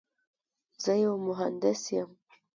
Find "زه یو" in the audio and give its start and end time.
0.83-1.13